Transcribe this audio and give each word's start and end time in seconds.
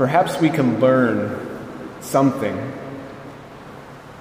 perhaps 0.00 0.40
we 0.40 0.48
can 0.48 0.80
learn 0.80 1.46
something, 2.00 2.72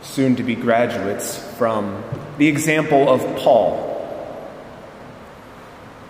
soon 0.01 0.35
to 0.35 0.43
be 0.43 0.53
graduates, 0.53 1.37
from 1.53 2.03
the 2.37 2.45
example 2.47 3.07
of 3.07 3.21
Paul. 3.37 3.87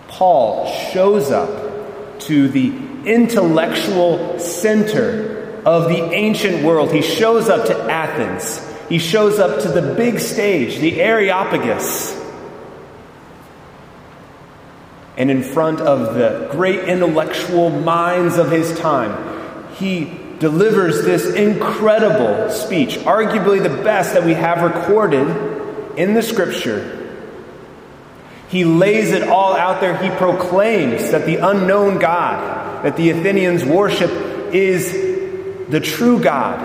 Paul 0.08 0.66
shows 0.92 1.30
up 1.30 2.18
to 2.22 2.48
the 2.48 2.72
intellectual 3.04 4.40
center 4.40 5.62
of 5.64 5.84
the 5.84 6.02
ancient 6.14 6.64
world. 6.64 6.90
He 6.90 7.00
shows 7.00 7.48
up 7.48 7.68
to 7.68 7.78
Athens. 7.88 8.60
He 8.88 8.98
shows 8.98 9.38
up 9.38 9.62
to 9.62 9.68
the 9.68 9.94
big 9.94 10.18
stage, 10.18 10.80
the 10.80 11.00
Areopagus. 11.00 12.20
And 15.16 15.30
in 15.30 15.44
front 15.44 15.80
of 15.80 16.16
the 16.16 16.48
great 16.50 16.88
intellectual 16.88 17.70
minds 17.70 18.36
of 18.36 18.50
his 18.50 18.76
time, 18.76 19.29
he 19.80 20.12
delivers 20.38 21.04
this 21.04 21.34
incredible 21.34 22.50
speech, 22.50 22.96
arguably 22.98 23.62
the 23.62 23.82
best 23.82 24.14
that 24.14 24.24
we 24.24 24.34
have 24.34 24.62
recorded 24.62 25.26
in 25.98 26.14
the 26.14 26.22
scripture. 26.22 26.96
He 28.48 28.64
lays 28.64 29.12
it 29.12 29.28
all 29.28 29.54
out 29.54 29.80
there. 29.80 29.96
He 29.96 30.10
proclaims 30.10 31.10
that 31.10 31.26
the 31.26 31.36
unknown 31.36 31.98
God 31.98 32.84
that 32.84 32.96
the 32.96 33.10
Athenians 33.10 33.64
worship 33.64 34.10
is 34.52 34.92
the 35.68 35.80
true 35.80 36.20
God 36.20 36.58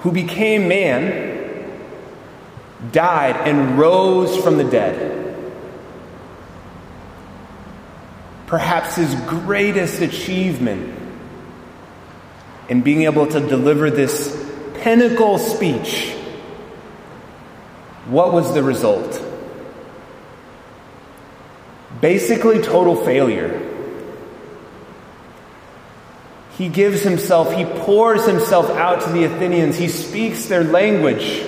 who 0.00 0.10
became 0.10 0.66
man, 0.66 1.70
died, 2.90 3.36
and 3.46 3.78
rose 3.78 4.36
from 4.42 4.56
the 4.56 4.64
dead. 4.64 5.16
Perhaps 8.46 8.96
his 8.96 9.14
greatest 9.26 10.00
achievement 10.00 10.99
in 12.70 12.82
being 12.82 13.02
able 13.02 13.26
to 13.26 13.40
deliver 13.40 13.90
this 13.90 14.34
pinnacle 14.74 15.38
speech, 15.38 16.12
what 18.06 18.32
was 18.32 18.54
the 18.54 18.62
result? 18.62 19.20
Basically, 22.00 22.62
total 22.62 22.94
failure. 22.94 23.66
He 26.56 26.68
gives 26.68 27.02
himself, 27.02 27.52
he 27.52 27.64
pours 27.64 28.24
himself 28.24 28.70
out 28.70 29.00
to 29.02 29.10
the 29.10 29.24
Athenians. 29.24 29.76
He 29.76 29.88
speaks 29.88 30.46
their 30.46 30.62
language. 30.62 31.44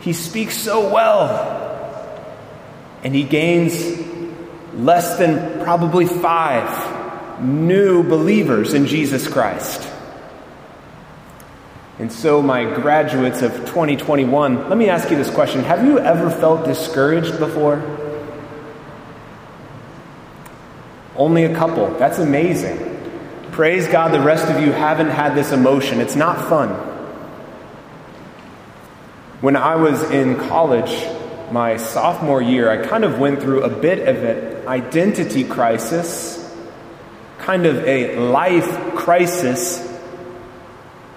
He 0.00 0.12
speaks 0.12 0.56
so 0.56 0.92
well. 0.92 1.50
And 3.02 3.14
he 3.14 3.24
gains 3.24 3.74
less 4.74 5.18
than 5.18 5.64
probably 5.64 6.06
five 6.06 7.42
new 7.42 8.04
believers 8.04 8.74
in 8.74 8.86
Jesus 8.86 9.26
Christ. 9.26 9.90
And 11.98 12.10
so, 12.10 12.42
my 12.42 12.64
graduates 12.64 13.40
of 13.42 13.52
2021, 13.52 14.68
let 14.68 14.76
me 14.76 14.88
ask 14.88 15.10
you 15.10 15.16
this 15.16 15.30
question 15.30 15.62
Have 15.62 15.84
you 15.84 16.00
ever 16.00 16.28
felt 16.28 16.64
discouraged 16.64 17.38
before? 17.38 17.82
Only 21.16 21.44
a 21.44 21.54
couple. 21.54 21.96
That's 21.96 22.18
amazing. 22.18 22.90
Praise 23.52 23.86
God, 23.86 24.12
the 24.12 24.20
rest 24.20 24.48
of 24.48 24.60
you 24.60 24.72
haven't 24.72 25.10
had 25.10 25.36
this 25.36 25.52
emotion. 25.52 26.00
It's 26.00 26.16
not 26.16 26.48
fun. 26.48 26.70
When 29.40 29.54
I 29.54 29.76
was 29.76 30.02
in 30.10 30.36
college, 30.36 31.06
my 31.52 31.76
sophomore 31.76 32.42
year, 32.42 32.68
I 32.68 32.84
kind 32.84 33.04
of 33.04 33.20
went 33.20 33.40
through 33.40 33.62
a 33.62 33.68
bit 33.68 34.08
of 34.08 34.24
an 34.24 34.66
identity 34.66 35.44
crisis, 35.44 36.52
kind 37.38 37.66
of 37.66 37.76
a 37.86 38.16
life 38.16 38.96
crisis 38.96 39.93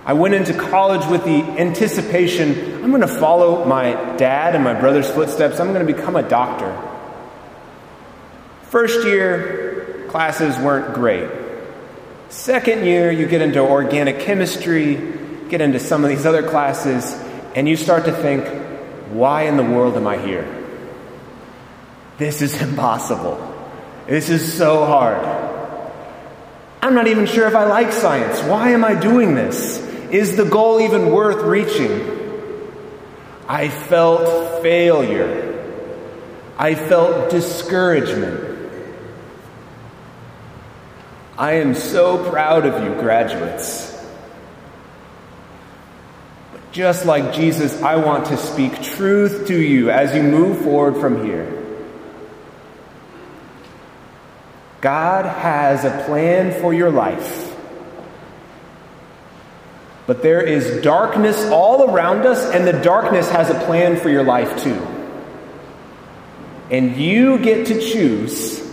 I 0.08 0.14
went 0.14 0.34
into 0.34 0.54
college 0.54 1.06
with 1.06 1.26
the 1.26 1.44
anticipation 1.60 2.78
I'm 2.88 2.92
going 2.92 3.02
to 3.02 3.20
follow 3.20 3.66
my 3.66 3.92
dad 4.16 4.56
and 4.56 4.64
my 4.64 4.74
brother's 4.74 5.10
footsteps. 5.12 5.60
I'm 5.60 5.74
going 5.74 5.86
to 5.86 5.94
become 5.94 6.16
a 6.16 6.24
doctor. 6.24 6.74
First 8.70 9.06
year, 9.06 10.06
classes 10.08 10.58
weren't 10.58 10.94
great. 10.94 11.30
Second 12.30 12.86
year, 12.86 13.12
you 13.12 13.28
get 13.28 13.42
into 13.42 13.60
organic 13.60 14.22
chemistry, 14.22 14.96
get 15.50 15.60
into 15.60 15.80
some 15.80 16.06
of 16.06 16.10
these 16.10 16.26
other 16.26 16.48
classes, 16.48 17.12
and 17.56 17.68
you 17.68 17.76
start 17.76 18.06
to 18.06 18.14
think, 18.14 18.46
why 19.12 19.44
in 19.44 19.58
the 19.58 19.64
world 19.64 19.98
am 19.98 20.08
I 20.08 20.18
here? 20.20 20.48
This 22.18 22.42
is 22.42 22.62
impossible. 22.70 23.36
This 24.08 24.30
is 24.30 24.54
so 24.54 24.86
hard. 24.86 25.26
I'm 26.82 26.96
not 26.96 27.08
even 27.08 27.26
sure 27.26 27.48
if 27.48 27.56
I 27.56 27.66
like 27.66 27.92
science. 27.92 28.42
Why 28.44 28.70
am 28.70 28.86
I 28.86 28.96
doing 28.96 29.36
this? 29.36 29.86
Is 30.12 30.38
the 30.38 30.46
goal 30.46 30.80
even 30.82 31.12
worth 31.12 31.44
reaching? 31.44 32.18
I 33.48 33.70
felt 33.70 34.62
failure. 34.62 35.44
I 36.58 36.76
felt 36.76 37.30
discouragement. 37.30 38.48
I 41.38 41.54
am 41.54 41.76
so 41.76 42.30
proud 42.32 42.66
of 42.66 42.84
you, 42.84 43.00
graduates. 43.00 43.94
But 46.52 46.72
just 46.72 47.06
like 47.06 47.34
Jesus, 47.34 47.82
I 47.82 47.98
want 47.98 48.28
to 48.28 48.38
speak 48.38 48.82
truth 48.82 49.48
to 49.48 49.56
you 49.56 49.92
as 49.92 50.16
you 50.16 50.24
move 50.24 50.64
forward 50.64 51.00
from 51.00 51.24
here. 51.24 51.54
God 54.82 55.26
has 55.26 55.86
a 55.86 56.04
plan 56.06 56.60
for 56.60 56.74
your 56.74 56.90
life. 56.90 57.47
But 60.08 60.24
there 60.24 60.42
is 60.42 60.82
darkness 60.82 61.38
all 61.52 61.92
around 61.92 62.26
us, 62.26 62.44
and 62.52 62.66
the 62.66 62.82
darkness 62.82 63.30
has 63.30 63.50
a 63.50 63.66
plan 63.66 63.98
for 63.98 64.10
your 64.10 64.24
life 64.24 64.64
too. 64.64 64.82
And 66.72 66.96
you 66.96 67.38
get 67.40 67.68
to 67.68 67.80
choose 67.80 68.66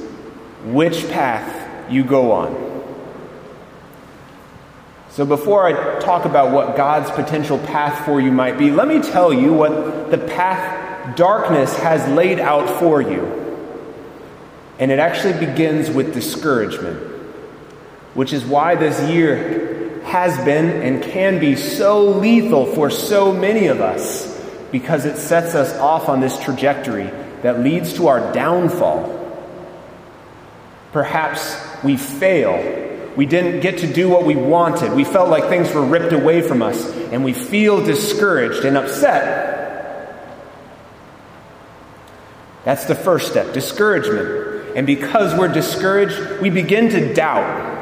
which 0.64 1.08
path 1.10 1.90
you 1.90 2.04
go 2.04 2.32
on. 2.32 2.64
So, 5.10 5.24
before 5.26 5.66
I 5.66 6.00
talk 6.00 6.24
about 6.24 6.52
what 6.52 6.76
God's 6.76 7.10
potential 7.10 7.58
path 7.58 8.04
for 8.04 8.20
you 8.20 8.32
might 8.32 8.58
be, 8.58 8.70
let 8.70 8.88
me 8.88 9.00
tell 9.00 9.32
you 9.32 9.52
what 9.52 10.10
the 10.10 10.18
path 10.18 11.16
darkness 11.16 11.76
has 11.78 12.08
laid 12.12 12.40
out 12.40 12.80
for 12.80 13.00
you. 13.00 13.40
And 14.78 14.90
it 14.90 14.98
actually 14.98 15.46
begins 15.46 15.90
with 15.90 16.14
discouragement, 16.14 17.00
which 18.14 18.32
is 18.32 18.44
why 18.44 18.74
this 18.74 19.00
year 19.08 19.63
has 20.14 20.36
been 20.44 20.70
and 20.80 21.02
can 21.02 21.40
be 21.40 21.56
so 21.56 22.04
lethal 22.04 22.66
for 22.66 22.88
so 22.88 23.32
many 23.32 23.66
of 23.66 23.80
us 23.80 24.40
because 24.70 25.06
it 25.06 25.16
sets 25.16 25.56
us 25.56 25.76
off 25.80 26.08
on 26.08 26.20
this 26.20 26.38
trajectory 26.38 27.10
that 27.42 27.58
leads 27.58 27.94
to 27.94 28.06
our 28.06 28.32
downfall. 28.32 29.10
Perhaps 30.92 31.56
we 31.82 31.96
fail. 31.96 33.10
We 33.16 33.26
didn't 33.26 33.58
get 33.58 33.78
to 33.78 33.92
do 33.92 34.08
what 34.08 34.24
we 34.24 34.36
wanted. 34.36 34.92
We 34.92 35.02
felt 35.02 35.30
like 35.30 35.48
things 35.48 35.74
were 35.74 35.84
ripped 35.84 36.12
away 36.12 36.42
from 36.42 36.62
us, 36.62 36.88
and 37.10 37.24
we 37.24 37.32
feel 37.32 37.84
discouraged 37.84 38.64
and 38.64 38.76
upset. 38.76 40.14
That's 42.64 42.84
the 42.84 42.94
first 42.94 43.32
step 43.32 43.52
discouragement. 43.52 44.76
And 44.76 44.86
because 44.86 45.36
we're 45.36 45.52
discouraged, 45.52 46.40
we 46.40 46.50
begin 46.50 46.90
to 46.90 47.12
doubt. 47.14 47.73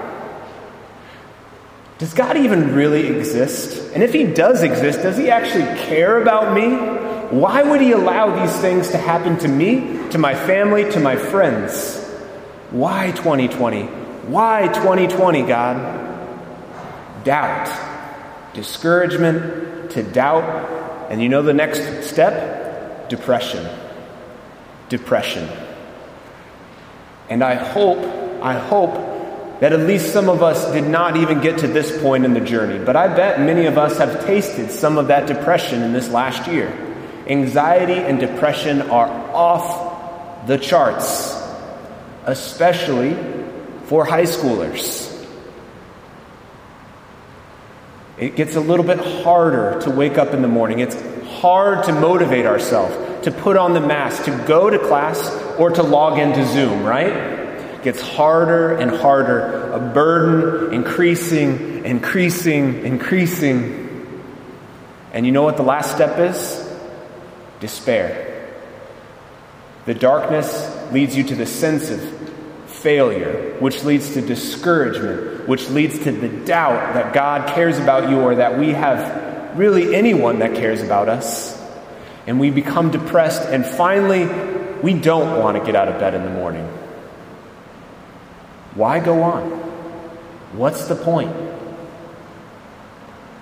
Does 2.03 2.15
God 2.15 2.37
even 2.37 2.75
really 2.75 3.17
exist? 3.17 3.93
And 3.95 4.03
if 4.03 4.13
He 4.13 4.25
does 4.25 4.65
exist, 4.65 5.03
does 5.03 5.17
He 5.17 5.31
actually 5.31 5.67
care 5.83 6.21
about 6.21 6.53
me? 6.53 6.75
Why 7.39 7.63
would 7.63 7.81
He 7.81 7.93
allow 7.93 8.45
these 8.45 8.57
things 8.57 8.91
to 8.91 8.99
happen 8.99 9.39
to 9.39 9.47
me, 9.47 10.09
to 10.11 10.19
my 10.19 10.35
family, 10.35 10.91
to 10.91 10.99
my 10.99 11.15
friends? 11.15 12.05
Why 12.73 13.13
2020? 13.13 13.85
Why 13.85 14.67
2020, 14.67 15.43
God? 15.43 17.23
Doubt, 17.23 17.71
discouragement, 18.53 19.93
to 19.93 20.03
doubt. 20.03 21.09
And 21.09 21.23
you 21.23 21.29
know 21.29 21.43
the 21.43 21.55
next 21.55 22.05
step? 22.05 23.11
Depression. 23.11 23.65
Depression. 24.89 25.49
And 27.31 27.45
I 27.45 27.55
hope, 27.55 27.99
I 28.43 28.55
hope 28.55 29.12
that 29.63 29.73
at 29.73 29.79
least 29.79 30.13
some 30.13 30.29
of 30.29 30.43
us 30.43 30.73
did 30.73 30.89
not 30.89 31.17
even 31.17 31.41
get 31.41 31.59
to 31.59 31.69
this 31.69 32.03
point 32.03 32.25
in 32.25 32.35
the 32.35 32.41
journey. 32.41 32.85
But 32.85 32.97
I 32.97 33.07
bet 33.07 33.39
many 33.39 33.67
of 33.67 33.79
us 33.79 33.97
have 33.99 34.27
tasted 34.27 34.73
some 34.73 34.99
of 34.99 35.07
that 35.07 35.29
depression 35.29 35.85
in 35.85 35.93
this 35.93 36.09
last 36.09 36.51
year. 36.51 36.67
Anxiety 37.29 37.93
and 37.93 38.19
depression 38.19 38.83
are 38.83 39.07
off 39.33 40.49
the 40.49 40.59
charts, 40.59 41.41
especially 42.25 43.17
for 43.85 44.05
high 44.05 44.25
schoolers. 44.25 45.09
It 48.19 48.35
gets 48.35 48.57
a 48.57 48.61
little 48.61 48.85
bit 48.85 48.99
harder 49.23 49.81
to 49.83 49.91
wake 49.91 50.19
up 50.19 50.35
in 50.35 50.43
the 50.43 50.49
morning. 50.49 50.81
It's 50.81 51.01
hard 51.39 51.85
to 51.85 51.93
motivate 51.93 52.47
ourselves, 52.47 53.27
to 53.27 53.31
put 53.31 53.57
on 53.57 53.75
the 53.75 53.81
mask, 53.81 54.25
to 54.25 54.45
go 54.45 54.69
to 54.69 54.81
class, 54.81 55.31
or 55.57 55.71
to 55.71 55.85
log 55.85 56.19
into 56.19 56.45
Zoom, 56.47 56.83
right? 56.83 57.42
Gets 57.83 58.01
harder 58.01 58.77
and 58.77 58.91
harder, 58.91 59.73
a 59.73 59.79
burden 59.79 60.73
increasing, 60.73 61.85
increasing, 61.85 62.85
increasing. 62.85 64.25
And 65.13 65.27
you 65.27 65.33
know 65.33 65.43
what 65.43 65.57
the 65.57 65.63
last 65.63 65.95
step 65.95 66.19
is? 66.19 66.69
Despair. 67.61 68.51
The 69.85 69.95
darkness 69.95 70.93
leads 70.93 71.17
you 71.17 71.25
to 71.25 71.35
the 71.35 71.47
sense 71.47 71.91
of 71.91 72.01
failure, 72.67 73.57
which 73.61 73.85
leads 73.85 74.15
to 74.15 74.21
discouragement, 74.21 75.49
which 75.49 75.69
leads 75.71 75.99
to 76.01 76.13
the 76.13 76.29
doubt 76.29 76.95
that 76.95 77.13
God 77.13 77.49
cares 77.55 77.79
about 77.79 78.11
you 78.11 78.21
or 78.21 78.37
that 78.37 78.59
we 78.59 78.71
have 78.71 79.59
really 79.59 79.95
anyone 79.95 80.39
that 80.39 80.55
cares 80.55 80.83
about 80.83 81.09
us. 81.09 81.61
And 82.27 82.39
we 82.39 82.51
become 82.51 82.91
depressed, 82.93 83.43
and 83.49 83.67
finally, 83.67 84.27
we 84.83 84.95
don't 84.95 85.41
want 85.41 85.59
to 85.59 85.65
get 85.65 85.75
out 85.75 85.89
of 85.89 85.99
bed 85.99 86.15
in 86.15 86.23
the 86.23 86.31
morning. 86.31 86.69
Why 88.75 89.01
go 89.01 89.23
on? 89.23 89.51
What's 90.57 90.87
the 90.87 90.97
point? 90.97 91.35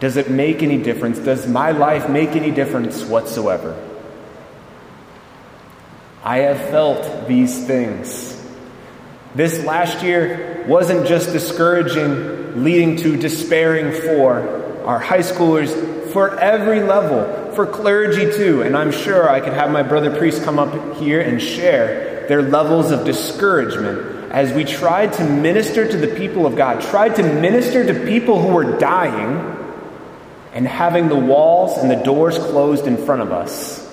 Does 0.01 0.17
it 0.17 0.31
make 0.31 0.63
any 0.63 0.83
difference? 0.83 1.19
Does 1.19 1.47
my 1.47 1.73
life 1.73 2.09
make 2.09 2.31
any 2.31 2.51
difference 2.51 3.05
whatsoever? 3.05 3.77
I 6.25 6.39
have 6.39 6.59
felt 6.71 7.29
these 7.29 7.67
things. 7.67 8.37
This 9.35 9.63
last 9.65 10.03
year 10.03 10.65
wasn't 10.67 11.07
just 11.07 11.33
discouraging, 11.33 12.65
leading 12.65 12.97
to 12.97 13.17
despairing 13.17 13.93
for 14.03 14.85
our 14.85 14.99
high 14.99 15.21
schoolers, 15.21 15.71
for 16.13 16.39
every 16.41 16.81
level, 16.81 17.53
for 17.55 17.67
clergy 17.67 18.33
too. 18.33 18.63
And 18.63 18.77
I'm 18.77 18.91
sure 18.91 19.29
I 19.29 19.41
could 19.41 19.53
have 19.53 19.71
my 19.71 19.83
brother 19.83 20.17
priest 20.17 20.43
come 20.43 20.59
up 20.59 20.97
here 20.97 21.21
and 21.21 21.41
share 21.41 22.27
their 22.27 22.43
levels 22.43 22.91
of 22.91 23.05
discouragement 23.05 24.10
as 24.31 24.53
we 24.53 24.65
tried 24.65 25.13
to 25.15 25.25
minister 25.25 25.87
to 25.87 25.97
the 25.97 26.15
people 26.15 26.47
of 26.47 26.57
God, 26.57 26.81
tried 26.81 27.17
to 27.17 27.23
minister 27.23 27.85
to 27.85 28.07
people 28.07 28.41
who 28.41 28.55
were 28.55 28.79
dying 28.79 29.57
and 30.53 30.67
having 30.67 31.09
the 31.09 31.17
walls 31.17 31.79
and 31.79 31.91
the 31.91 31.97
doors 31.97 32.39
closed 32.39 32.87
in 32.87 32.97
front 32.97 33.23
of 33.23 33.33
us. 33.33 33.87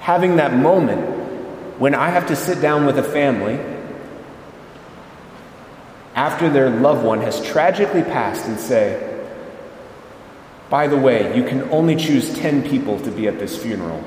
Having 0.00 0.36
that 0.36 0.54
moment 0.54 1.78
when 1.78 1.94
I 1.94 2.08
have 2.08 2.28
to 2.28 2.36
sit 2.36 2.60
down 2.60 2.86
with 2.86 2.98
a 2.98 3.02
family 3.02 3.58
after 6.14 6.48
their 6.48 6.70
loved 6.70 7.04
one 7.04 7.20
has 7.20 7.44
tragically 7.46 8.02
passed 8.02 8.46
and 8.46 8.58
say, 8.58 9.06
by 10.70 10.86
the 10.86 10.96
way, 10.96 11.36
you 11.36 11.44
can 11.44 11.62
only 11.70 11.96
choose 11.96 12.32
10 12.34 12.68
people 12.68 12.98
to 13.00 13.10
be 13.10 13.28
at 13.28 13.38
this 13.38 13.60
funeral. 13.60 14.02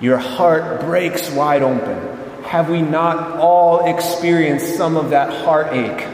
Your 0.00 0.18
heart 0.18 0.82
breaks 0.82 1.30
wide 1.30 1.62
open. 1.62 2.17
Have 2.48 2.70
we 2.70 2.80
not 2.80 3.36
all 3.36 3.84
experienced 3.84 4.74
some 4.74 4.96
of 4.96 5.10
that 5.10 5.44
heartache? 5.44 6.08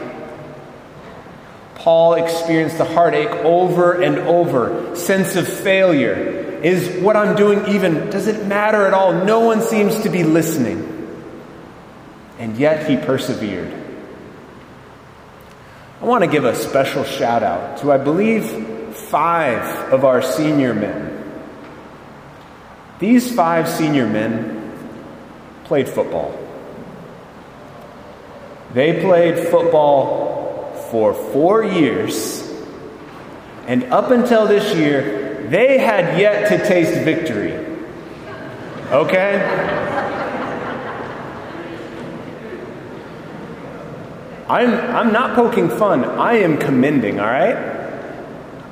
Paul 1.75 2.15
experienced 2.15 2.77
the 2.77 2.83
heartache 2.83 3.29
over 3.29 4.01
and 4.01 4.17
over. 4.17 4.93
Sense 4.97 5.37
of 5.37 5.47
failure. 5.47 6.59
Is 6.61 7.01
what 7.01 7.15
I'm 7.15 7.37
doing 7.37 7.73
even, 7.73 8.09
does 8.09 8.27
it 8.27 8.47
matter 8.47 8.85
at 8.85 8.93
all? 8.93 9.13
No 9.23 9.39
one 9.39 9.61
seems 9.61 10.01
to 10.01 10.09
be 10.09 10.25
listening. 10.25 10.91
And 12.37 12.57
yet 12.57 12.89
he 12.89 12.97
persevered. 12.97 13.73
I 16.01 16.05
want 16.05 16.25
to 16.25 16.29
give 16.29 16.43
a 16.43 16.53
special 16.53 17.05
shout 17.05 17.43
out 17.43 17.77
to, 17.77 17.93
I 17.93 17.97
believe, 17.97 18.43
five 18.93 19.63
of 19.93 20.03
our 20.03 20.21
senior 20.21 20.73
men. 20.73 21.13
These 22.99 23.33
five 23.33 23.69
senior 23.69 24.05
men 24.05 24.54
played 25.65 25.89
football. 25.89 26.37
They 28.73 29.01
played 29.01 29.47
football 29.49 30.73
for 30.91 31.13
four 31.13 31.63
years, 31.63 32.41
and 33.67 33.85
up 33.85 34.11
until 34.11 34.47
this 34.47 34.75
year, 34.75 35.47
they 35.49 35.77
had 35.77 36.19
yet 36.19 36.49
to 36.49 36.67
taste 36.67 36.93
victory. 37.03 37.53
Okay? 38.91 39.41
I'm, 44.47 44.73
I'm 44.95 45.11
not 45.11 45.35
poking 45.35 45.69
fun. 45.69 46.05
I 46.05 46.33
am 46.35 46.57
commending, 46.57 47.19
all 47.19 47.25
right? 47.25 47.55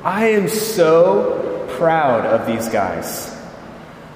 I 0.04 0.28
am 0.28 0.48
so 0.48 1.68
proud 1.78 2.25
of 2.25 2.46
these 2.46 2.68
guys. 2.69 3.31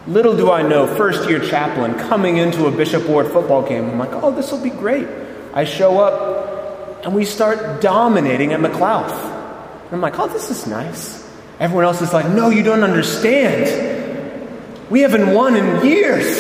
Little 0.07 0.38
do 0.38 0.50
I 0.50 0.62
know, 0.62 0.88
first 0.95 1.30
year 1.30 1.39
chaplain 1.39 1.95
coming 1.95 2.38
into 2.38 2.65
a 2.68 2.71
Bishop 2.71 3.06
Ward 3.09 3.27
football 3.27 3.68
game, 3.68 3.89
I'm 3.89 4.00
like, 4.00 4.13
oh, 4.13 4.31
this 4.31 4.54
will 4.54 4.63
be 4.63 4.69
great. 4.69 5.06
I 5.54 5.65
show 5.65 6.00
up 6.00 7.04
and 7.06 7.13
we 7.13 7.25
start 7.25 7.81
dominating 7.81 8.54
at 8.54 8.62
McLouth. 8.62 9.12
And 9.12 9.94
I'm 9.94 10.00
like, 10.00 10.18
oh, 10.18 10.27
this 10.27 10.50
is 10.50 10.65
nice. 10.65 11.30
Everyone 11.59 11.83
else 11.83 12.01
is 12.01 12.13
like, 12.13 12.30
no, 12.30 12.50
you 12.50 12.63
don't 12.63 12.83
understand. 12.83 14.50
We 14.89 15.01
haven't 15.01 15.33
won 15.33 15.57
in 15.57 15.86
years. 15.86 16.39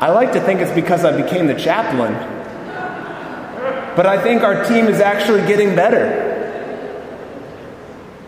I 0.00 0.10
like 0.10 0.32
to 0.32 0.40
think 0.40 0.60
it's 0.60 0.72
because 0.72 1.04
I 1.04 1.20
became 1.20 1.48
the 1.48 1.54
chaplain. 1.54 2.14
But 3.94 4.06
I 4.06 4.22
think 4.22 4.42
our 4.42 4.64
team 4.64 4.86
is 4.86 5.00
actually 5.00 5.46
getting 5.46 5.76
better. 5.76 6.23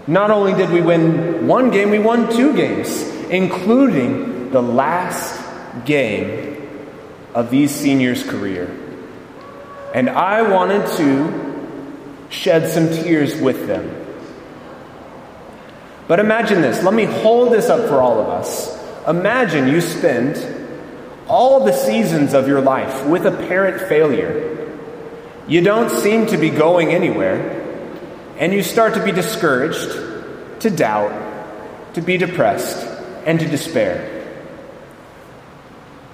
Not 0.07 0.31
only 0.31 0.55
did 0.55 0.71
we 0.71 0.81
win 0.81 1.47
one 1.47 1.71
game, 1.71 1.91
we 1.91 1.99
won 1.99 2.31
two 2.31 2.55
games, 2.55 3.03
including 3.29 4.51
the 4.51 4.63
last 4.63 5.43
game 5.85 6.69
of 7.35 7.51
these 7.51 7.75
seniors' 7.75 8.23
career. 8.23 8.71
And 9.95 10.09
I 10.09 10.43
wanted 10.43 10.87
to 10.99 12.29
shed 12.29 12.69
some 12.69 12.89
tears 12.89 13.41
with 13.41 13.67
them. 13.67 14.05
But 16.09 16.21
imagine 16.21 16.63
this. 16.63 16.83
Let 16.83 16.95
me 16.95 17.05
hold 17.05 17.53
this 17.53 17.69
up 17.69 17.89
for 17.89 18.01
all 18.01 18.21
of 18.21 18.29
us. 18.29 18.77
Imagine 19.09 19.69
you 19.69 19.81
spend 19.81 20.37
all 21.29 21.65
the 21.65 21.73
seasons 21.73 22.33
of 22.33 22.47
your 22.47 22.61
life 22.61 23.07
with 23.07 23.27
apparent 23.27 23.89
failure. 23.89 24.53
You 25.49 25.61
don't 25.61 25.91
seem 25.91 26.27
to 26.27 26.37
be 26.37 26.51
going 26.51 26.91
anywhere, 26.91 27.66
and 28.39 28.53
you 28.53 28.63
start 28.63 28.95
to 28.95 29.05
be 29.05 29.13
discouraged, 29.13 30.61
to 30.61 30.71
doubt, 30.71 31.95
to 31.95 32.01
be 32.01 32.17
depressed, 32.17 32.87
and 33.25 33.41
to 33.41 33.47
despair. 33.47 34.13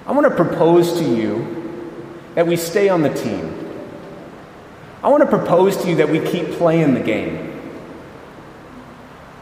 I 0.05 0.11
want 0.11 0.27
to 0.27 0.35
propose 0.35 0.99
to 0.99 1.03
you 1.03 1.91
that 2.35 2.47
we 2.47 2.55
stay 2.55 2.89
on 2.89 3.01
the 3.01 3.13
team. 3.13 3.59
I 5.01 5.09
want 5.09 5.21
to 5.21 5.29
propose 5.29 5.77
to 5.83 5.89
you 5.89 5.95
that 5.97 6.09
we 6.09 6.19
keep 6.19 6.51
playing 6.53 6.93
the 6.93 7.01
game. 7.01 7.49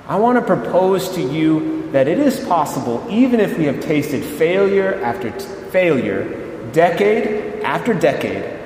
I 0.08 0.18
want 0.18 0.40
to 0.40 0.46
propose 0.46 1.10
to 1.16 1.22
you 1.22 1.90
that 1.92 2.08
it 2.08 2.20
is 2.20 2.40
possible, 2.46 3.06
even 3.10 3.40
if 3.40 3.58
we 3.58 3.66
have 3.66 3.80
tasted 3.80 4.24
failure 4.24 4.96
after 5.04 5.32
t- 5.32 5.46
failure, 5.72 6.70
decade 6.72 7.64
after 7.64 7.94
decade, 7.94 8.61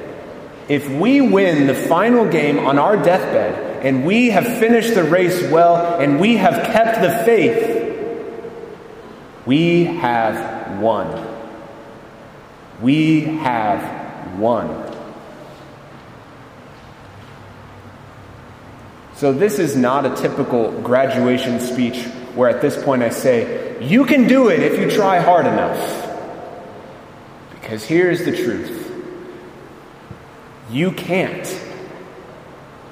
if 0.68 0.90
we 0.90 1.22
win 1.22 1.68
the 1.68 1.76
final 1.76 2.28
game 2.28 2.60
on 2.60 2.80
our 2.80 2.98
deathbed 2.98 3.86
and 3.86 4.06
we 4.06 4.30
have 4.32 4.46
finished 4.60 4.96
the 4.96 5.04
race 5.04 5.44
well 5.52 6.00
and 6.00 6.20
we 6.20 6.38
have 6.38 6.66
kept 6.72 7.02
the 7.02 7.24
faith, 7.24 7.84
we 9.46 9.86
have 9.86 10.82
won. 10.82 11.34
We 12.82 13.22
have 13.22 14.40
won. 14.40 14.94
So, 19.14 19.32
this 19.32 19.60
is 19.60 19.78
not 19.78 20.06
a 20.06 20.16
typical 20.16 20.72
graduation 20.82 21.62
speech 21.62 22.04
where 22.34 22.50
at 22.50 22.62
this 22.62 22.82
point 22.84 23.02
I 23.02 23.10
say, 23.10 23.82
You 23.82 24.06
can 24.06 24.28
do 24.28 24.50
it 24.50 24.60
if 24.60 24.80
you 24.80 24.92
try 24.92 25.20
hard 25.20 25.46
enough. 25.46 26.02
Because 27.52 27.86
here's 27.86 28.26
the 28.26 28.36
truth 28.36 28.85
you 30.76 30.92
can't 30.92 31.62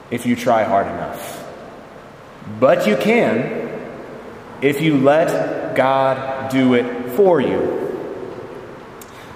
if 0.10 0.26
you 0.26 0.36
try 0.38 0.64
hard 0.64 0.88
enough. 0.88 1.46
But 2.60 2.88
you 2.88 2.96
can 2.96 3.70
if 4.62 4.80
you 4.80 4.98
let 4.98 5.76
God 5.76 6.50
do 6.50 6.76
it 6.76 7.12
for 7.12 7.42
you. 7.42 7.82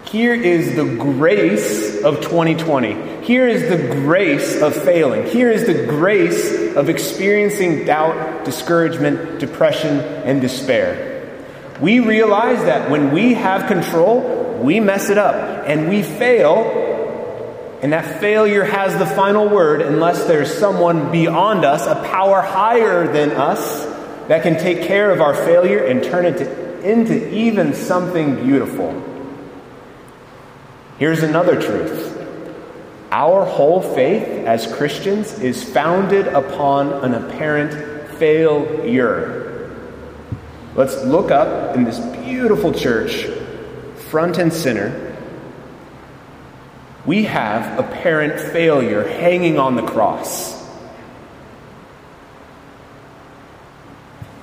Here 0.06 0.34
is 0.34 0.78
the 0.78 0.96
grace 0.96 2.02
of 2.02 2.22
2020. 2.22 3.26
Here 3.26 3.46
is 3.46 3.68
the 3.70 3.94
grace 3.96 4.62
of 4.62 4.74
failing. 4.74 5.28
Here 5.28 5.52
is 5.52 5.66
the 5.66 5.86
grace 5.86 6.74
of 6.78 6.88
experiencing 6.88 7.84
doubt, 7.84 8.46
discouragement, 8.46 9.42
depression, 9.42 10.00
and 10.00 10.40
despair. 10.40 11.44
We 11.82 12.00
realize 12.00 12.64
that 12.64 12.90
when 12.90 13.12
we 13.12 13.34
have 13.34 13.68
control, 13.68 14.62
we 14.64 14.80
mess 14.80 15.10
it 15.10 15.18
up 15.18 15.36
and 15.68 15.90
we 15.90 16.04
fail, 16.04 16.97
and 17.82 17.94
that 17.94 18.20
failure 18.20 18.64
has 18.64 18.98
the 18.98 19.06
final 19.06 19.48
word 19.48 19.82
unless 19.82 20.26
there's 20.26 20.54
someone 20.54 21.12
beyond 21.12 21.64
us, 21.64 21.86
a 21.86 21.96
power 22.10 22.42
higher 22.42 23.12
than 23.12 23.32
us, 23.32 23.86
that 24.28 24.44
can 24.44 24.58
take 24.58 24.88
care 24.88 25.12
of 25.12 25.22
our 25.22 25.34
failure 25.34 25.84
and 25.84 26.04
turn 26.04 26.26
it 26.26 26.42
into 26.84 27.34
even 27.34 27.74
something 27.74 28.44
beautiful. 28.44 29.04
Here's 30.98 31.24
another 31.24 31.62
truth 31.62 32.16
our 33.12 33.46
whole 33.46 33.82
faith 33.82 34.46
as 34.46 34.72
Christians 34.74 35.40
is 35.40 35.64
founded 35.64 36.28
upon 36.28 36.92
an 37.06 37.14
apparent 37.14 38.12
failure. 38.18 39.72
Let's 40.76 41.04
look 41.06 41.32
up 41.32 41.76
in 41.76 41.86
this 41.86 42.00
beautiful 42.18 42.74
church, 42.74 43.28
front 44.10 44.38
and 44.40 44.52
center. 44.52 45.07
We 47.08 47.24
have 47.24 47.80
apparent 47.80 48.40
failure 48.52 49.08
hanging 49.08 49.58
on 49.58 49.76
the 49.76 49.82
cross. 49.82 50.58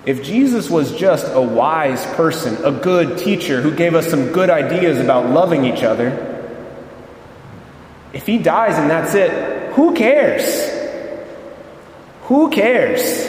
If 0.07 0.23
Jesus 0.23 0.71
was 0.71 0.97
just 0.97 1.27
a 1.33 1.41
wise 1.41 2.05
person, 2.15 2.65
a 2.65 2.73
good 2.73 3.19
teacher 3.19 3.61
who 3.61 3.71
gave 3.71 3.95
us 3.95 4.09
some 4.09 4.33
good 4.33 4.51
ideas 4.51 4.99
about 4.99 5.31
loving 5.31 5.65
each 5.67 5.83
other, 5.83 6.31
if 8.15 8.27
he 8.27 8.39
dies 8.39 8.79
and 8.79 8.89
that's 8.89 9.15
it, 9.15 9.73
who 9.75 9.95
cares? 9.95 10.71
Who 12.23 12.51
cares? 12.51 13.29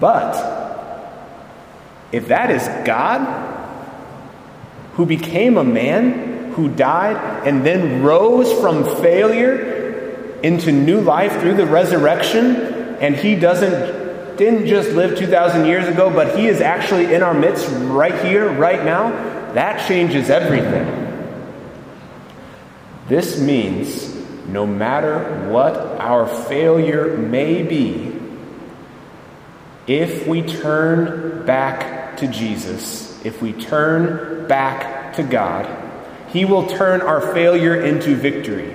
But 0.00 0.34
if 2.10 2.28
that 2.28 2.50
is 2.50 2.66
God 2.84 3.46
who 4.94 5.06
became 5.06 5.56
a 5.56 5.64
man, 5.64 6.27
who 6.58 6.68
died 6.68 7.46
and 7.46 7.64
then 7.64 8.02
rose 8.02 8.52
from 8.60 8.84
failure 9.00 10.34
into 10.42 10.72
new 10.72 11.00
life 11.00 11.40
through 11.40 11.54
the 11.54 11.66
resurrection, 11.66 12.56
and 13.00 13.14
he 13.14 13.36
doesn't 13.36 13.96
didn't 14.36 14.66
just 14.68 14.90
live 14.90 15.18
2,000 15.18 15.66
years 15.66 15.88
ago, 15.88 16.10
but 16.10 16.38
he 16.38 16.46
is 16.46 16.60
actually 16.60 17.12
in 17.12 17.24
our 17.24 17.34
midst 17.34 17.68
right 17.70 18.24
here, 18.24 18.48
right 18.48 18.84
now, 18.84 19.10
that 19.54 19.86
changes 19.88 20.30
everything. 20.30 20.86
This 23.08 23.40
means 23.40 24.14
no 24.46 24.64
matter 24.64 25.48
what 25.50 25.76
our 26.00 26.28
failure 26.28 27.16
may 27.16 27.64
be, 27.64 28.16
if 29.88 30.26
we 30.28 30.42
turn 30.42 31.44
back 31.44 32.16
to 32.18 32.28
Jesus, 32.28 33.24
if 33.24 33.42
we 33.42 33.52
turn 33.52 34.46
back 34.46 35.14
to 35.14 35.24
God, 35.24 35.87
He 36.28 36.44
will 36.44 36.66
turn 36.66 37.00
our 37.00 37.20
failure 37.32 37.80
into 37.80 38.14
victory. 38.14 38.74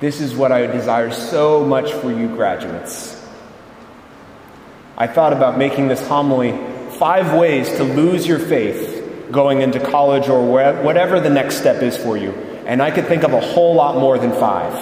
This 0.00 0.20
is 0.20 0.34
what 0.34 0.50
I 0.50 0.66
desire 0.66 1.10
so 1.10 1.64
much 1.64 1.92
for 1.92 2.10
you 2.10 2.28
graduates. 2.28 3.16
I 4.96 5.06
thought 5.06 5.32
about 5.32 5.58
making 5.58 5.88
this 5.88 6.06
homily 6.06 6.52
five 6.98 7.38
ways 7.38 7.68
to 7.76 7.84
lose 7.84 8.26
your 8.26 8.38
faith 8.38 9.28
going 9.30 9.60
into 9.60 9.78
college 9.78 10.28
or 10.28 10.44
whatever 10.82 11.20
the 11.20 11.30
next 11.30 11.56
step 11.56 11.82
is 11.82 11.96
for 11.96 12.16
you. 12.16 12.32
And 12.66 12.82
I 12.82 12.90
could 12.90 13.06
think 13.06 13.22
of 13.22 13.32
a 13.32 13.40
whole 13.40 13.74
lot 13.74 13.96
more 13.96 14.18
than 14.18 14.32
five. 14.32 14.74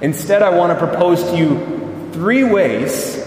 Instead, 0.00 0.42
I 0.42 0.50
want 0.50 0.78
to 0.78 0.86
propose 0.86 1.22
to 1.30 1.36
you 1.36 2.10
three 2.12 2.44
ways 2.44 3.21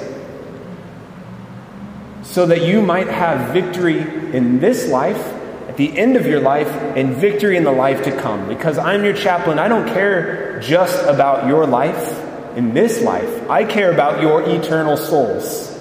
so 2.36 2.46
that 2.46 2.64
you 2.64 2.82
might 2.82 3.08
have 3.08 3.54
victory 3.54 3.98
in 4.36 4.60
this 4.60 4.90
life, 4.90 5.26
at 5.70 5.78
the 5.78 5.98
end 5.98 6.18
of 6.18 6.26
your 6.26 6.42
life, 6.42 6.68
and 6.68 7.16
victory 7.16 7.56
in 7.56 7.64
the 7.64 7.72
life 7.72 8.04
to 8.04 8.12
come. 8.12 8.50
Because 8.50 8.78
I'm 8.78 9.06
your 9.06 9.14
chaplain, 9.14 9.58
I 9.58 9.70
don't 9.70 9.88
care 9.88 10.60
just 10.60 11.02
about 11.06 11.48
your 11.48 11.66
life 11.66 12.22
in 12.58 12.74
this 12.74 13.02
life, 13.02 13.50
I 13.50 13.64
care 13.64 13.90
about 13.90 14.22
your 14.22 14.42
eternal 14.50 14.98
souls. 14.98 15.80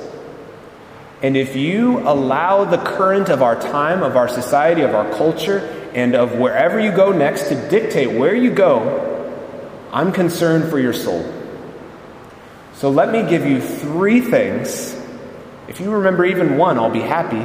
And 1.24 1.36
if 1.36 1.56
you 1.56 1.98
allow 1.98 2.64
the 2.64 2.78
current 2.78 3.30
of 3.30 3.42
our 3.42 3.60
time, 3.60 4.04
of 4.04 4.16
our 4.16 4.28
society, 4.28 4.82
of 4.82 4.94
our 4.94 5.10
culture, 5.14 5.58
and 5.92 6.14
of 6.14 6.38
wherever 6.38 6.78
you 6.78 6.92
go 6.92 7.10
next 7.10 7.48
to 7.48 7.68
dictate 7.68 8.12
where 8.12 8.36
you 8.36 8.52
go, 8.52 9.26
I'm 9.92 10.12
concerned 10.12 10.70
for 10.70 10.78
your 10.78 10.92
soul. 10.92 11.24
So 12.74 12.90
let 12.90 13.10
me 13.10 13.28
give 13.28 13.44
you 13.44 13.60
three 13.60 14.20
things. 14.20 15.00
If 15.68 15.80
you 15.80 15.90
remember 15.90 16.24
even 16.24 16.56
one, 16.56 16.78
I'll 16.78 16.90
be 16.90 17.00
happy. 17.00 17.44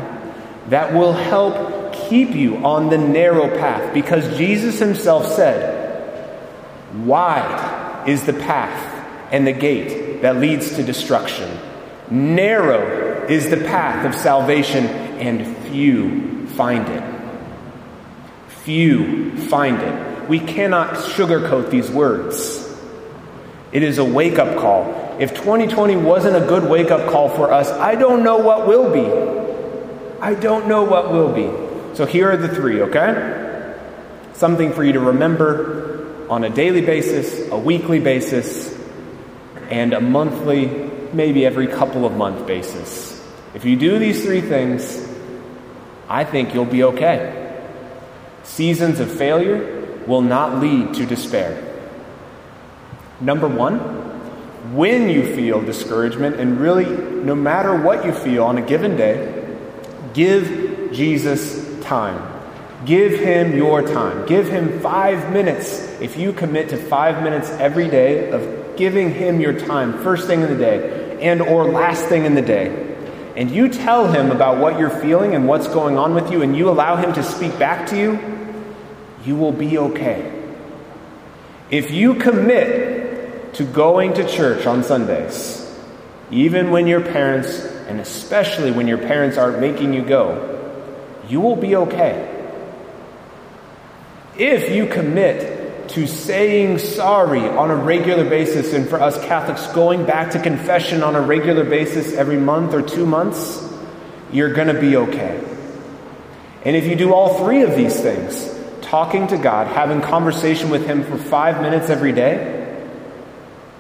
That 0.69 0.93
will 0.93 1.13
help 1.13 1.93
keep 1.93 2.31
you 2.31 2.57
on 2.57 2.89
the 2.89 2.97
narrow 2.97 3.47
path. 3.47 3.93
Because 3.93 4.37
Jesus 4.37 4.79
himself 4.79 5.27
said, 5.27 5.77
Wide 7.05 8.07
is 8.07 8.25
the 8.25 8.33
path 8.33 9.31
and 9.31 9.45
the 9.45 9.53
gate 9.53 10.21
that 10.21 10.37
leads 10.37 10.75
to 10.75 10.83
destruction. 10.83 11.59
Narrow 12.09 13.27
is 13.27 13.49
the 13.49 13.57
path 13.57 14.05
of 14.05 14.19
salvation, 14.19 14.87
and 14.87 15.55
few 15.67 16.47
find 16.47 16.87
it. 16.89 17.03
Few 18.47 19.37
find 19.37 19.79
it. 19.81 20.29
We 20.29 20.39
cannot 20.39 20.95
sugarcoat 20.95 21.69
these 21.69 21.89
words. 21.89 22.65
It 23.71 23.83
is 23.83 23.99
a 23.99 24.05
wake 24.05 24.39
up 24.39 24.57
call. 24.57 25.08
If 25.19 25.33
2020 25.33 25.97
wasn't 25.97 26.37
a 26.37 26.47
good 26.47 26.63
wake 26.63 26.91
up 26.91 27.11
call 27.11 27.27
for 27.27 27.51
us, 27.51 27.69
I 27.71 27.95
don't 27.95 28.23
know 28.23 28.37
what 28.37 28.67
will 28.67 28.89
be. 28.89 29.05
I 30.21 30.33
don't 30.33 30.67
know 30.67 30.83
what 30.83 31.11
will 31.11 31.33
be. 31.33 31.95
So 31.95 32.05
here 32.05 32.31
are 32.31 32.37
the 32.37 32.47
three, 32.47 32.81
okay? 32.83 33.75
Something 34.33 34.71
for 34.71 34.83
you 34.83 34.93
to 34.93 34.99
remember 35.01 36.25
on 36.29 36.45
a 36.45 36.49
daily 36.49 36.81
basis, 36.81 37.49
a 37.51 37.57
weekly 37.57 37.99
basis, 37.99 38.73
and 39.69 39.93
a 39.93 39.99
monthly, 39.99 40.67
maybe 41.11 41.45
every 41.45 41.67
couple 41.67 42.05
of 42.05 42.13
month 42.13 42.47
basis. 42.47 43.21
If 43.53 43.65
you 43.65 43.75
do 43.75 43.99
these 43.99 44.23
three 44.23 44.41
things, 44.41 45.05
I 46.07 46.23
think 46.23 46.53
you'll 46.53 46.63
be 46.63 46.83
okay. 46.83 47.61
Seasons 48.43 49.01
of 49.01 49.11
failure 49.11 50.03
will 50.07 50.21
not 50.21 50.59
lead 50.59 50.93
to 50.93 51.05
despair. 51.05 51.65
Number 53.19 53.49
one, 53.49 54.08
when 54.73 55.09
you 55.09 55.35
feel 55.35 55.61
discouragement, 55.61 56.39
and 56.39 56.59
really 56.59 56.85
no 56.85 57.35
matter 57.35 57.75
what 57.75 58.05
you 58.05 58.11
feel 58.11 58.43
on 58.43 58.57
a 58.57 58.61
given 58.61 58.97
day, 58.97 59.57
give 60.13 60.91
Jesus 60.91 61.81
time. 61.81 62.27
Give 62.85 63.19
him 63.19 63.57
your 63.57 63.81
time. 63.81 64.25
Give 64.25 64.47
him 64.47 64.79
five 64.79 65.33
minutes. 65.33 65.79
If 65.99 66.17
you 66.17 66.31
commit 66.31 66.69
to 66.69 66.77
five 66.77 67.23
minutes 67.23 67.49
every 67.51 67.89
day 67.89 68.29
of 68.31 68.77
giving 68.77 69.13
him 69.13 69.41
your 69.41 69.59
time, 69.59 70.01
first 70.01 70.27
thing 70.27 70.41
in 70.41 70.49
the 70.49 70.57
day 70.57 71.19
and 71.21 71.41
or 71.41 71.65
last 71.65 72.05
thing 72.05 72.25
in 72.25 72.35
the 72.35 72.41
day, 72.41 72.95
and 73.35 73.51
you 73.51 73.67
tell 73.69 74.11
him 74.11 74.31
about 74.31 74.57
what 74.57 74.79
you're 74.79 74.89
feeling 74.89 75.35
and 75.35 75.47
what's 75.47 75.67
going 75.67 75.97
on 75.97 76.13
with 76.13 76.31
you, 76.31 76.41
and 76.41 76.55
you 76.57 76.69
allow 76.69 76.95
him 76.95 77.13
to 77.13 77.23
speak 77.23 77.57
back 77.59 77.87
to 77.89 77.97
you, 77.97 78.19
you 79.25 79.35
will 79.35 79.51
be 79.51 79.77
okay. 79.77 80.31
If 81.69 81.91
you 81.91 82.15
commit 82.15 82.88
to 83.59 83.65
going 83.65 84.13
to 84.13 84.25
church 84.25 84.65
on 84.65 84.85
Sundays, 84.85 85.69
even 86.31 86.71
when 86.71 86.87
your 86.87 87.01
parents, 87.01 87.59
and 87.89 87.99
especially 87.99 88.71
when 88.71 88.87
your 88.87 88.97
parents 88.97 89.37
aren't 89.37 89.59
making 89.59 89.93
you 89.93 90.01
go, 90.01 90.55
you 91.27 91.41
will 91.41 91.57
be 91.57 91.75
okay. 91.75 92.25
If 94.37 94.73
you 94.73 94.87
commit 94.87 95.89
to 95.89 96.07
saying 96.07 96.79
sorry 96.79 97.41
on 97.41 97.69
a 97.69 97.75
regular 97.75 98.23
basis, 98.23 98.71
and 98.71 98.87
for 98.87 99.01
us 99.01 99.21
Catholics, 99.25 99.67
going 99.73 100.05
back 100.05 100.31
to 100.31 100.41
confession 100.41 101.03
on 101.03 101.17
a 101.17 101.21
regular 101.21 101.65
basis 101.65 102.13
every 102.13 102.37
month 102.37 102.73
or 102.73 102.81
two 102.81 103.05
months, 103.05 103.61
you're 104.31 104.53
going 104.53 104.73
to 104.73 104.79
be 104.79 104.95
okay. 104.95 105.43
And 106.63 106.77
if 106.77 106.85
you 106.85 106.95
do 106.95 107.13
all 107.13 107.43
three 107.43 107.63
of 107.63 107.75
these 107.75 107.99
things, 107.99 108.57
talking 108.83 109.27
to 109.27 109.37
God, 109.37 109.67
having 109.67 109.99
conversation 109.99 110.69
with 110.69 110.85
Him 110.85 111.03
for 111.03 111.17
five 111.17 111.61
minutes 111.61 111.89
every 111.89 112.13
day, 112.13 112.58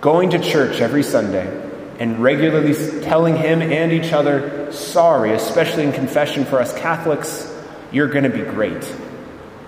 going 0.01 0.29
to 0.31 0.39
church 0.39 0.81
every 0.81 1.03
Sunday, 1.03 1.67
and 1.99 2.19
regularly 2.19 2.73
telling 3.01 3.35
Him 3.35 3.61
and 3.61 3.91
each 3.91 4.13
other 4.13 4.71
sorry, 4.71 5.33
especially 5.33 5.83
in 5.83 5.91
confession 5.91 6.45
for 6.45 6.61
us 6.61 6.77
Catholics, 6.77 7.53
you're 7.91 8.07
going 8.07 8.23
to 8.23 8.29
be 8.29 8.41
great. 8.41 8.95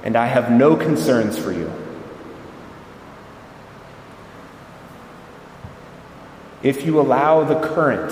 And 0.04 0.16
I 0.16 0.28
have 0.28 0.52
no 0.52 0.76
concerns 0.76 1.38
for 1.38 1.52
you. 1.52 1.72
If 6.64 6.86
you 6.86 7.00
allow 7.00 7.44
the 7.44 7.60
current 7.60 8.12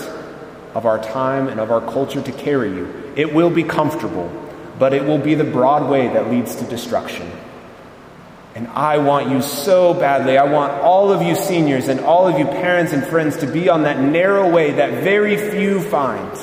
of 0.73 0.85
our 0.85 1.01
time 1.01 1.47
and 1.47 1.59
of 1.59 1.71
our 1.71 1.81
culture 1.81 2.21
to 2.21 2.31
carry 2.31 2.69
you, 2.69 3.13
it 3.15 3.33
will 3.33 3.49
be 3.49 3.63
comfortable, 3.63 4.31
but 4.77 4.93
it 4.93 5.03
will 5.03 5.17
be 5.19 5.35
the 5.35 5.43
broad 5.43 5.89
way 5.89 6.07
that 6.07 6.29
leads 6.29 6.55
to 6.55 6.65
destruction. 6.65 7.31
And 8.56 8.68
I 8.68 8.98
want 8.98 9.29
you 9.29 9.41
so 9.41 9.94
badly. 9.94 10.38
I 10.38 10.44
want 10.44 10.74
all 10.82 11.12
of 11.12 11.22
you 11.22 11.36
seniors 11.36 11.88
and 11.88 12.00
all 12.00 12.27
of 12.27 12.39
you 12.39 12.46
parents 12.46 12.94
and 12.94 13.06
friends 13.06 13.38
to 13.38 13.48
be 13.48 13.70
on 13.70 13.84
that 13.84 14.00
narrow 14.00 14.50
way 14.50 14.72
that 14.74 15.03
very 15.03 15.38
few 15.38 15.82
find 15.82 16.38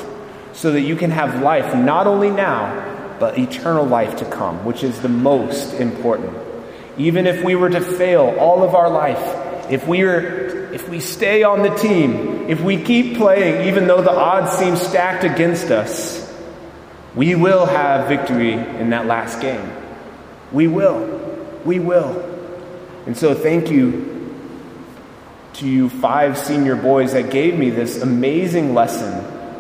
so 0.53 0.73
that 0.73 0.83
you 0.83 0.97
can 0.97 1.11
have 1.11 1.43
life 1.43 1.75
not 1.75 2.07
only 2.07 2.31
now, 2.31 3.17
but 3.19 3.39
eternal 3.39 3.85
life 3.85 4.17
to 4.17 4.25
come, 4.25 4.65
which 4.65 4.83
is 4.83 5.01
the 5.01 5.09
most 5.09 5.75
important. 5.75 6.37
Even 6.97 7.27
if 7.27 7.45
we 7.45 7.55
were 7.55 7.71
to 7.71 7.81
fail 7.81 8.35
all 8.39 8.63
of 8.63 8.75
our 8.75 8.89
life, 8.89 9.71
if 9.71 9.87
we 9.87 10.03
are, 10.03 10.73
if 10.73 10.89
we 10.89 11.01
stay 11.01 11.43
on 11.43 11.63
the 11.63 11.75
team, 11.77 12.49
if 12.49 12.61
we 12.61 12.83
keep 12.83 13.17
playing, 13.17 13.69
even 13.69 13.87
though 13.87 14.01
the 14.01 14.13
odds 14.13 14.53
seem 14.53 14.77
stacked 14.77 15.25
against 15.25 15.71
us, 15.71 16.23
we 17.15 17.35
will 17.35 17.67
have 17.67 18.09
victory 18.09 18.53
in 18.53 18.91
that 18.91 19.07
last 19.07 19.41
game. 19.41 19.71
We 20.53 20.69
will. 20.69 21.25
We 21.67 21.81
will. 21.81 22.23
And 23.07 23.17
so, 23.17 23.35
thank 23.35 23.71
you 23.71 24.15
to 25.55 25.69
you 25.69 25.89
five 25.89 26.39
senior 26.39 26.77
boys 26.77 27.13
that 27.13 27.31
gave 27.31 27.59
me 27.59 27.71
this 27.71 28.03
amazing 28.03 28.75
lesson 28.75 29.13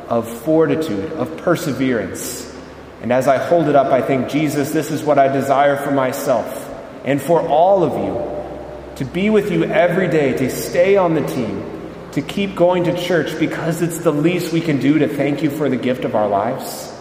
of 0.08 0.28
fortitude, 0.42 1.12
of 1.12 1.36
perseverance. 1.38 2.54
And 3.02 3.12
as 3.12 3.28
I 3.28 3.38
hold 3.38 3.68
it 3.68 3.76
up, 3.76 3.92
I 3.92 4.02
think, 4.02 4.28
Jesus, 4.28 4.72
this 4.72 4.90
is 4.90 5.02
what 5.02 5.18
I 5.18 5.28
desire 5.28 5.76
for 5.76 5.90
myself 5.90 6.72
and 7.04 7.20
for 7.20 7.40
all 7.40 7.82
of 7.82 7.92
you 8.04 8.96
to 8.96 9.04
be 9.04 9.30
with 9.30 9.50
you 9.50 9.64
every 9.64 10.08
day, 10.08 10.32
to 10.36 10.50
stay 10.50 10.96
on 10.96 11.14
the 11.14 11.26
team, 11.26 11.64
to 12.12 12.22
keep 12.22 12.54
going 12.54 12.84
to 12.84 12.96
church 12.96 13.38
because 13.38 13.82
it's 13.82 13.98
the 13.98 14.12
least 14.12 14.52
we 14.52 14.60
can 14.60 14.80
do 14.80 14.98
to 14.98 15.08
thank 15.08 15.42
you 15.42 15.50
for 15.50 15.68
the 15.68 15.76
gift 15.76 16.04
of 16.04 16.14
our 16.14 16.28
lives, 16.28 16.92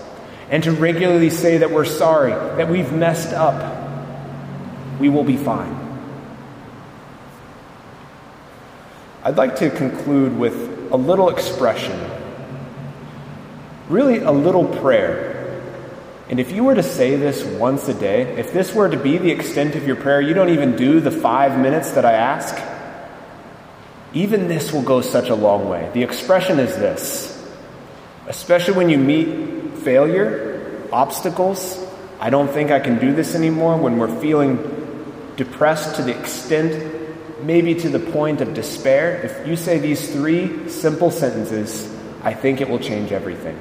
and 0.49 0.63
to 0.63 0.71
regularly 0.71 1.29
say 1.29 1.59
that 1.59 1.71
we're 1.71 1.85
sorry, 1.85 2.31
that 2.31 2.69
we've 2.69 2.91
messed 2.91 3.33
up. 3.33 3.84
We 4.99 5.09
will 5.09 5.23
be 5.23 5.37
fine. 5.37 5.81
I'd 9.23 9.37
like 9.37 9.55
to 9.57 9.69
conclude 9.69 10.37
with 10.37 10.91
a 10.91 10.97
little 10.97 11.29
expression, 11.29 11.99
really 13.89 14.19
a 14.19 14.31
little 14.31 14.65
prayer 14.65 15.35
and 16.27 16.39
if 16.39 16.51
you 16.51 16.63
were 16.63 16.73
to 16.73 16.83
say 16.83 17.15
this 17.15 17.43
once 17.43 17.87
a 17.87 17.93
day, 17.93 18.21
if 18.37 18.51
this 18.51 18.73
were 18.73 18.89
to 18.89 18.97
be 18.97 19.19
the 19.19 19.29
extent 19.29 19.75
of 19.75 19.85
your 19.85 19.95
prayer, 19.95 20.19
you 20.19 20.33
don't 20.33 20.49
even 20.49 20.75
do 20.75 20.99
the 20.99 21.11
five 21.11 21.59
minutes 21.59 21.91
that 21.91 22.05
I 22.05 22.13
ask, 22.13 22.55
even 24.13 24.47
this 24.47 24.73
will 24.73 24.81
go 24.81 25.01
such 25.01 25.29
a 25.29 25.35
long 25.35 25.69
way. 25.69 25.89
The 25.93 26.03
expression 26.03 26.59
is 26.59 26.75
this 26.75 27.33
especially 28.27 28.73
when 28.73 28.89
you 28.89 28.97
meet 28.97 29.77
failure, 29.83 30.81
obstacles. 30.91 31.77
I 32.19 32.31
don't 32.31 32.47
think 32.47 32.71
I 32.71 32.79
can 32.79 32.97
do 32.97 33.13
this 33.13 33.35
anymore 33.35 33.77
when 33.77 33.99
we're 33.99 34.19
feeling 34.19 34.57
depressed 35.35 35.95
to 35.95 36.03
the 36.03 36.17
extent, 36.17 37.43
maybe 37.43 37.75
to 37.75 37.89
the 37.89 37.99
point 37.99 38.41
of 38.41 38.53
despair. 38.53 39.21
If 39.23 39.47
you 39.47 39.55
say 39.55 39.79
these 39.79 40.11
three 40.11 40.69
simple 40.69 41.11
sentences, 41.11 41.93
I 42.23 42.33
think 42.33 42.61
it 42.61 42.69
will 42.69 42.79
change 42.79 43.11
everything. 43.11 43.59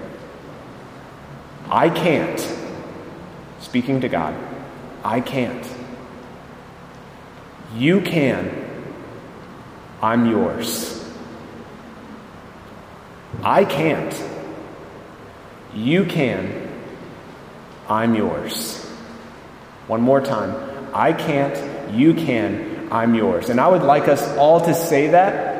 I 1.70 1.90
can't. 1.90 2.40
Speaking 3.60 4.00
to 4.02 4.08
God, 4.08 4.34
I 5.02 5.20
can't. 5.20 5.66
You 7.74 8.00
can. 8.00 8.64
I'm 10.00 10.30
yours. 10.30 11.02
I 13.42 13.64
can't. 13.64 14.22
You 15.74 16.04
can. 16.04 16.68
I'm 17.88 18.14
yours. 18.14 18.84
One 19.86 20.00
more 20.00 20.20
time. 20.20 20.63
I 20.94 21.12
can't. 21.12 21.92
You 21.92 22.14
can. 22.14 22.88
I'm 22.90 23.14
yours. 23.14 23.50
And 23.50 23.60
I 23.60 23.68
would 23.68 23.82
like 23.82 24.08
us 24.08 24.22
all 24.36 24.60
to 24.60 24.74
say 24.74 25.08
that. 25.08 25.54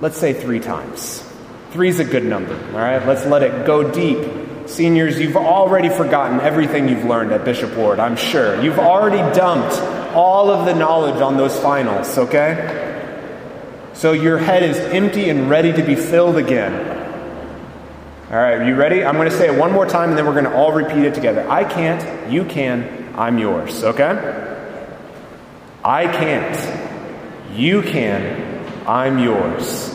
Let's 0.00 0.18
say 0.18 0.32
three 0.32 0.58
times. 0.58 1.22
Three's 1.70 2.00
a 2.00 2.04
good 2.04 2.24
number, 2.24 2.54
all 2.54 2.78
right? 2.78 3.06
Let's 3.06 3.24
let 3.24 3.42
it 3.42 3.66
go 3.66 3.88
deep. 3.88 4.68
Seniors, 4.68 5.18
you've 5.18 5.36
already 5.36 5.88
forgotten 5.88 6.40
everything 6.40 6.88
you've 6.88 7.04
learned 7.04 7.32
at 7.32 7.44
Bishop 7.44 7.76
Ward, 7.76 7.98
I'm 7.98 8.16
sure. 8.16 8.62
You've 8.62 8.78
already 8.78 9.18
dumped 9.36 9.74
all 10.14 10.50
of 10.50 10.66
the 10.66 10.74
knowledge 10.74 11.20
on 11.20 11.36
those 11.36 11.58
finals, 11.60 12.18
okay? 12.18 12.90
So 13.94 14.12
your 14.12 14.38
head 14.38 14.62
is 14.62 14.76
empty 14.76 15.30
and 15.30 15.48
ready 15.48 15.72
to 15.72 15.82
be 15.82 15.94
filled 15.94 16.36
again. 16.36 17.01
All 18.32 18.38
right, 18.38 18.66
you 18.66 18.74
ready? 18.76 19.04
I'm 19.04 19.16
going 19.16 19.28
to 19.28 19.36
say 19.36 19.54
it 19.54 19.58
one 19.58 19.72
more 19.72 19.84
time 19.84 20.08
and 20.08 20.16
then 20.16 20.24
we're 20.24 20.32
going 20.32 20.46
to 20.46 20.54
all 20.54 20.72
repeat 20.72 21.04
it 21.04 21.12
together. 21.12 21.46
I 21.50 21.64
can't, 21.64 22.32
you 22.32 22.46
can, 22.46 23.14
I'm 23.14 23.36
yours, 23.36 23.84
okay? 23.84 24.80
I 25.84 26.06
can't, 26.06 27.54
you 27.54 27.82
can, 27.82 28.88
I'm 28.88 29.18
yours. 29.18 29.94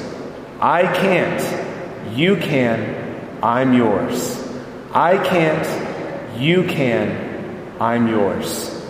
I 0.60 0.84
can't, 0.84 2.15
you 2.15 2.36
can, 2.36 3.41
I'm 3.41 3.73
yours. 3.73 4.47
I 4.93 5.17
can't, 5.17 6.39
you 6.39 6.63
can, 6.65 7.82
I'm 7.82 8.08
yours. 8.08 8.86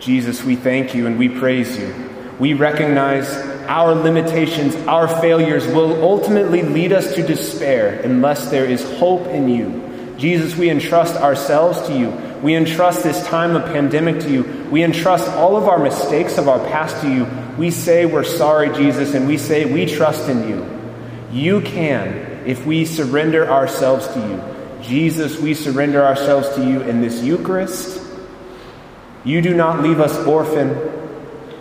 Jesus, 0.00 0.42
we 0.42 0.56
thank 0.56 0.94
you 0.94 1.06
and 1.06 1.18
we 1.18 1.28
praise 1.28 1.76
you. 1.76 1.94
We 2.38 2.54
recognize 2.54 3.28
our 3.68 3.94
limitations, 3.94 4.74
our 4.86 5.08
failures 5.20 5.66
will 5.66 6.02
ultimately 6.02 6.62
lead 6.62 6.92
us 6.92 7.14
to 7.14 7.22
despair 7.26 8.00
unless 8.02 8.50
there 8.50 8.64
is 8.64 8.82
hope 8.98 9.26
in 9.26 9.48
you. 9.48 10.16
Jesus, 10.18 10.56
we 10.56 10.70
entrust 10.70 11.14
ourselves 11.16 11.86
to 11.88 11.98
you. 11.98 12.10
We 12.42 12.54
entrust 12.54 13.02
this 13.02 13.26
time 13.26 13.56
of 13.56 13.64
pandemic 13.66 14.20
to 14.20 14.30
you. 14.30 14.42
We 14.70 14.82
entrust 14.82 15.28
all 15.28 15.56
of 15.56 15.68
our 15.68 15.78
mistakes 15.78 16.38
of 16.38 16.48
our 16.48 16.58
past 16.68 17.02
to 17.02 17.12
you. 17.12 17.26
We 17.58 17.70
say 17.70 18.06
we're 18.06 18.24
sorry, 18.24 18.74
Jesus, 18.74 19.14
and 19.14 19.26
we 19.26 19.38
say 19.38 19.70
we 19.70 19.86
trust 19.86 20.28
in 20.28 20.48
you. 20.48 20.66
You 21.30 21.60
can 21.60 22.44
if 22.46 22.64
we 22.64 22.84
surrender 22.84 23.50
ourselves 23.50 24.06
to 24.08 24.20
you. 24.20 24.82
Jesus, 24.82 25.38
we 25.38 25.54
surrender 25.54 26.04
ourselves 26.04 26.48
to 26.54 26.64
you 26.64 26.80
in 26.82 27.00
this 27.00 27.22
Eucharist. 27.22 28.02
You 29.24 29.42
do 29.42 29.54
not 29.54 29.82
leave 29.82 30.00
us 30.00 30.16
orphan. 30.26 30.70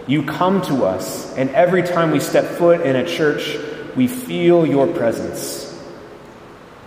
You 0.08 0.24
come 0.24 0.62
to 0.64 0.86
us, 0.86 1.36
and 1.36 1.50
every 1.52 1.82
time 1.84 2.12
we 2.12 2.20
step 2.20 2.46
foot 2.58 2.82
in 2.82 2.96
a 2.96 3.08
church, 3.08 3.58
we 3.96 4.08
feel 4.08 4.66
your 4.66 4.88
presence. 4.88 5.64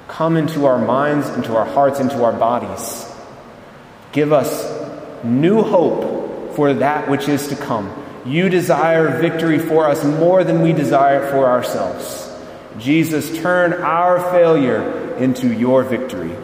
Come 0.07 0.37
into 0.37 0.67
our 0.67 0.79
minds, 0.79 1.29
into 1.31 1.57
our 1.57 1.65
hearts, 1.65 2.01
into 2.01 2.23
our 2.25 2.33
bodies. 2.33 3.11
Give 4.13 4.33
us 4.33 5.25
new 5.25 5.63
hope 5.63 6.55
for 6.55 6.75
that 6.75 7.09
which 7.09 7.29
is 7.29 7.49
to 7.49 7.57
come. 7.57 7.93
You 8.25 8.49
desire 8.49 9.21
victory 9.21 9.59
for 9.59 9.87
us 9.89 10.05
more 10.05 10.45
than 10.45 10.63
we 10.63 10.73
desire 10.73 11.25
it 11.25 11.31
for 11.31 11.47
ourselves. 11.47 12.25
Jesus, 12.79 13.37
turn 13.39 13.73
our 13.73 14.21
failure 14.31 15.17
into 15.17 15.53
your 15.53 15.83
victory. 15.83 16.37